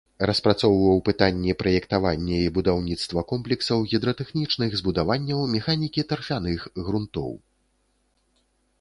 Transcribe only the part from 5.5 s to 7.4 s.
механікі тарфяных грунтоў.